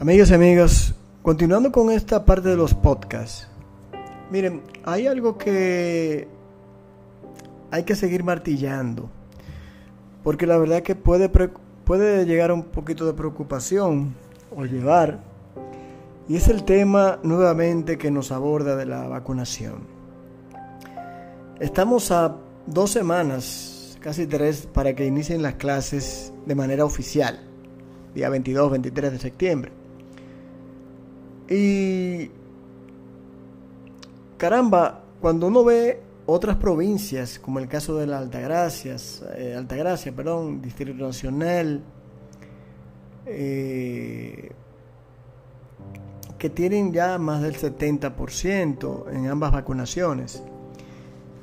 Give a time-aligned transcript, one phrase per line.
[0.00, 3.48] Amigos y amigas, continuando con esta parte de los podcasts,
[4.30, 6.28] miren, hay algo que
[7.70, 9.08] hay que seguir martillando,
[10.22, 11.30] porque la verdad que puede,
[11.84, 14.14] puede llegar un poquito de preocupación
[14.54, 15.20] o llevar,
[16.28, 19.86] y es el tema nuevamente que nos aborda de la vacunación.
[21.60, 23.73] Estamos a dos semanas,
[24.04, 27.40] casi tres, para que inicien las clases de manera oficial,
[28.14, 29.72] día 22, 23 de septiembre.
[31.48, 32.30] Y
[34.36, 38.96] caramba, cuando uno ve otras provincias, como el caso de la Altagracia,
[39.36, 41.82] eh, perdón, Distrito Nacional,
[43.24, 44.50] eh,
[46.36, 50.42] que tienen ya más del 70% en ambas vacunaciones.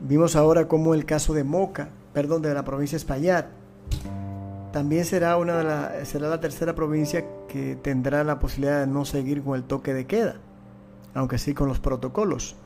[0.00, 3.44] Vimos ahora como el caso de Moca, perdón, de la provincia de Espaillat,
[4.72, 9.04] también será, una de la, será la tercera provincia que tendrá la posibilidad de no
[9.04, 10.36] seguir con el toque de queda,
[11.12, 12.56] aunque sí con los protocolos.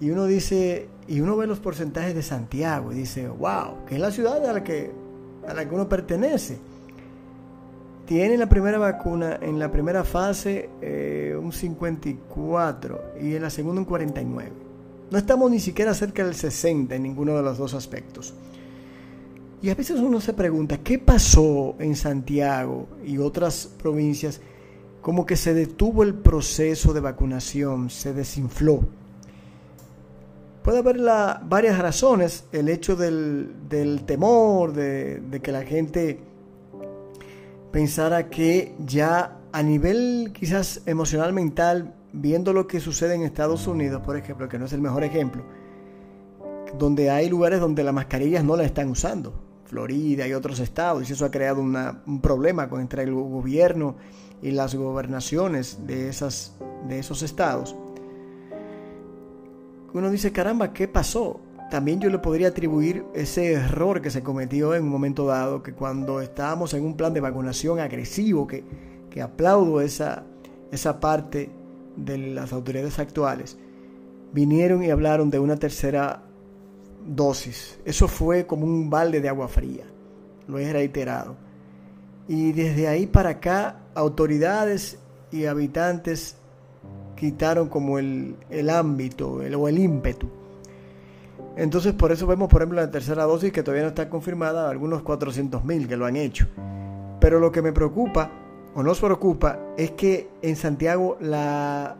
[0.00, 4.00] Y uno dice, y uno ve los porcentajes de Santiago y dice, wow, que es
[4.02, 4.92] la ciudad a la que,
[5.48, 6.58] a la que uno pertenece.
[8.04, 13.80] Tiene la primera vacuna en la primera fase eh, un 54 y en la segunda
[13.80, 14.71] un 49.
[15.12, 18.32] No estamos ni siquiera cerca del 60 en ninguno de los dos aspectos.
[19.60, 24.40] Y a veces uno se pregunta, ¿qué pasó en Santiago y otras provincias?
[25.02, 28.80] Como que se detuvo el proceso de vacunación, se desinfló.
[30.64, 30.98] Puede haber
[31.44, 36.20] varias razones, el hecho del, temor, de, de que la gente
[37.70, 44.02] pensara que ya a nivel quizás emocional, mental, viendo lo que sucede en Estados Unidos,
[44.02, 45.42] por ejemplo, que no es el mejor ejemplo,
[46.78, 49.32] donde hay lugares donde las mascarillas no las están usando.
[49.64, 53.96] Florida y otros estados, y eso ha creado un problema entre el gobierno
[54.42, 56.54] y las gobernaciones de, esas,
[56.86, 57.74] de esos estados.
[59.94, 61.40] Uno dice, caramba, ¿qué pasó?
[61.70, 65.72] También yo le podría atribuir ese error que se cometió en un momento dado, que
[65.72, 68.64] cuando estábamos en un plan de vacunación agresivo, que,
[69.08, 70.24] que aplaudo esa,
[70.70, 71.48] esa parte
[71.96, 73.58] de las autoridades actuales,
[74.32, 76.22] vinieron y hablaron de una tercera
[77.06, 77.78] dosis.
[77.84, 79.84] Eso fue como un balde de agua fría,
[80.48, 81.36] lo he reiterado.
[82.28, 84.98] Y desde ahí para acá, autoridades
[85.30, 86.36] y habitantes
[87.16, 88.36] quitaron como el,
[88.70, 90.28] ámbito el, o el ímpetu.
[91.56, 95.02] Entonces por eso vemos, por ejemplo, la tercera dosis que todavía no está confirmada, algunos
[95.02, 96.46] 400 mil que lo han hecho.
[97.20, 98.30] Pero lo que me preocupa,
[98.74, 101.96] o nos preocupa, es que en Santiago la,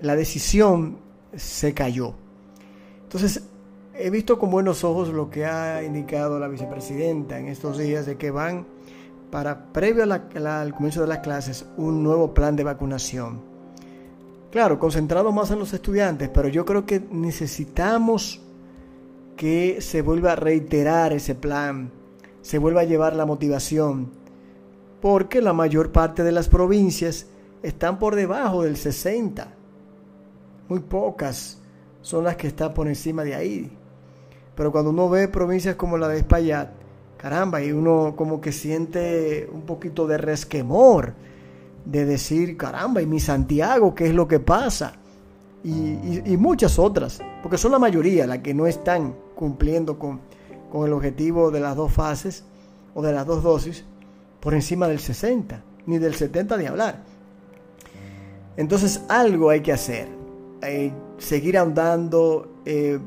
[0.00, 0.98] la decisión
[1.34, 2.14] se cayó.
[3.02, 3.42] Entonces,
[3.94, 8.16] he visto con buenos ojos lo que ha indicado la vicepresidenta en estos días de
[8.16, 8.66] que van
[9.30, 13.40] para, previo al comienzo de las clases, un nuevo plan de vacunación.
[14.50, 18.40] Claro, concentrado más en los estudiantes, pero yo creo que necesitamos
[19.36, 21.90] que se vuelva a reiterar ese plan,
[22.40, 24.10] se vuelva a llevar la motivación,
[25.00, 27.26] porque la mayor parte de las provincias
[27.62, 29.48] están por debajo del 60,
[30.68, 31.58] muy pocas
[32.02, 33.70] son las que están por encima de ahí.
[34.54, 36.70] Pero cuando uno ve provincias como la de Espaillat,
[37.16, 41.14] caramba, y uno como que siente un poquito de resquemor
[41.84, 44.94] de decir, caramba, y mi Santiago, ¿qué es lo que pasa?
[45.64, 50.20] Y, muchas otras, porque son la mayoría las que no están cumpliendo con,
[50.70, 52.44] con el objetivo de las dos fases
[52.94, 53.84] o de las dos dosis
[54.40, 57.02] por encima del 60, ni del 70 de hablar.
[58.56, 60.08] Entonces algo hay que hacer.
[60.62, 62.98] Eh, seguir andando, eh,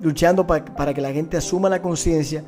[0.00, 2.44] luchando para que la gente asuma la conciencia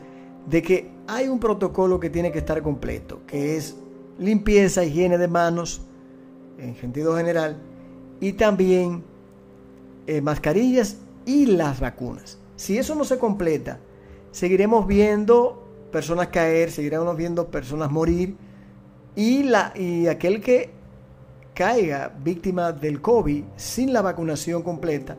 [0.47, 3.77] de que hay un protocolo que tiene que estar completo, que es
[4.19, 5.83] limpieza, higiene de manos,
[6.59, 7.57] en sentido general,
[8.21, 9.03] y también
[10.07, 12.39] eh, mascarillas y las vacunas.
[12.57, 13.79] Si eso no se completa,
[14.31, 15.62] seguiremos viendo
[15.93, 18.37] personas caer, seguiremos viendo personas morir,
[19.15, 20.71] y, la, y aquel que
[21.55, 25.17] caiga víctima del COVID sin la vacunación completa,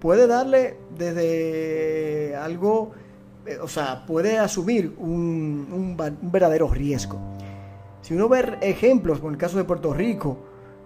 [0.00, 2.90] puede darle desde algo,
[3.46, 7.18] eh, o sea, puede asumir un, verdadero riesgo.
[8.02, 10.38] Si uno ve ejemplos, como el caso de Puerto Rico,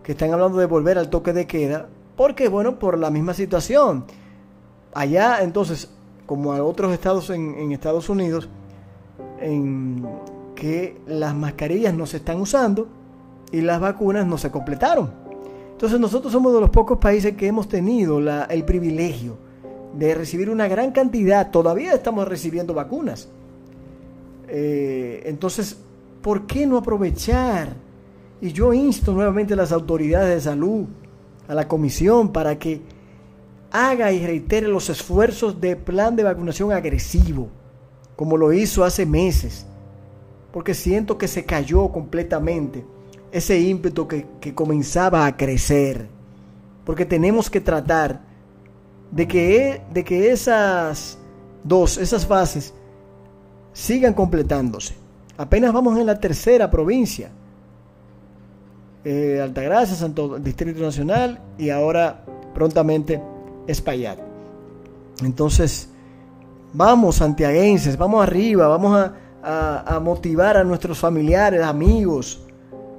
[0.03, 4.05] que están hablando de volver al toque de queda, porque bueno, por la misma situación.
[4.93, 5.91] Allá entonces,
[6.27, 8.49] como a otros estados en, en Estados Unidos,
[9.41, 10.06] en
[10.55, 12.88] que las mascarillas no se están usando,
[13.53, 15.11] y las vacunas no se completaron.
[15.73, 19.37] Entonces nosotros somos de los pocos países que hemos tenido el privilegio
[19.97, 23.29] de recibir una gran cantidad, todavía estamos recibiendo vacunas.
[24.49, 25.77] Eh, entonces,
[26.23, 27.75] ¿por qué no aprovechar?
[28.41, 30.87] Y yo insto nuevamente a las autoridades de salud,
[31.49, 32.81] a la comisión, para que
[33.71, 37.49] haga y reitere los esfuerzos de plan de vacunación agresivo,
[38.17, 39.67] como lo hizo hace meses,
[40.53, 42.85] porque siento que se cayó completamente
[43.31, 46.09] ese ímpetu que, que comenzaba a crecer,
[46.85, 48.23] porque tenemos que tratar
[49.11, 51.19] de que, de que esas
[51.63, 52.73] dos, esas fases,
[53.73, 54.95] sigan completándose.
[55.37, 57.31] Apenas vamos en la tercera provincia.
[59.05, 62.25] Eh, Altagracia, Santo Distrito Nacional y ahora
[62.55, 63.23] prontamente
[63.67, 64.19] Espaillat.
[65.23, 65.89] Entonces,
[66.76, 68.96] vamos santiaguenses, vamos arriba, vamos
[69.43, 72.43] a, a, motivar a nuestros familiares, amigos,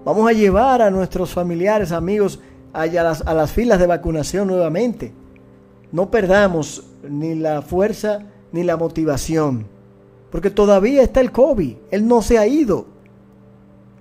[0.03, 2.39] vamos a llevar a nuestros familiares, amigos
[2.73, 5.13] a las, a las filas de vacunación nuevamente.
[5.91, 9.67] No perdamos ni la fuerza ni la motivación,
[10.31, 12.87] porque todavía está el COVID, él no se ha ido.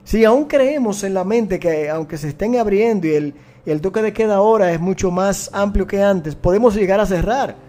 [0.05, 3.35] Si aún creemos en la mente que aunque se estén abriendo y el,
[3.67, 7.66] el toque de queda ahora es mucho más amplio que antes, podemos llegar a cerrar.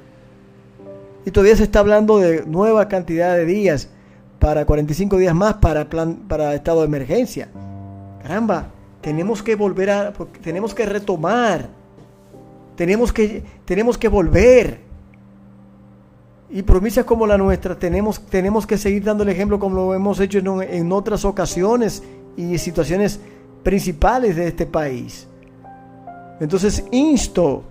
[1.27, 3.89] Y todavía se está hablando de nueva cantidad de días
[4.39, 7.49] para 45 días más para plan para estado de emergencia.
[8.23, 8.69] Caramba,
[9.01, 11.77] tenemos que volver a tenemos que retomar
[12.77, 14.79] tenemos que, tenemos que volver.
[16.49, 20.21] Y provincias como la nuestra tenemos, tenemos que seguir dando el ejemplo como lo hemos
[20.21, 22.03] hecho en, en otras ocasiones
[22.37, 23.19] y situaciones
[23.63, 25.27] principales de este país.
[26.39, 27.63] Entonces insto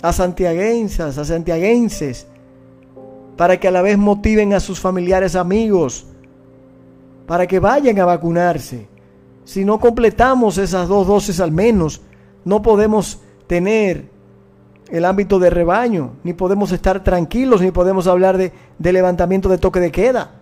[0.00, 2.26] a santiaguenses, a santiaguenses,
[3.36, 6.06] para que a la vez motiven a sus familiares amigos,
[7.26, 8.86] para que vayan a vacunarse.
[9.44, 12.02] Si no completamos esas dos dosis al menos,
[12.44, 14.10] no podemos tener
[14.90, 19.58] el ámbito de rebaño, ni podemos estar tranquilos, ni podemos hablar de, de levantamiento de
[19.58, 20.32] toque de queda.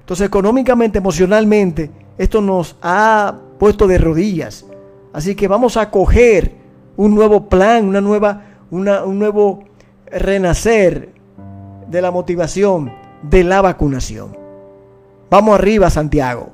[0.00, 4.66] Entonces, económicamente, emocionalmente, esto nos ha puesto de rodillas.
[5.12, 6.52] Así que vamos a coger
[6.96, 9.64] un nuevo plan, una nueva, una, un nuevo
[10.06, 11.10] renacer
[11.92, 12.90] de la motivación
[13.22, 14.36] de la vacunación.
[15.30, 16.51] Vamos arriba, Santiago.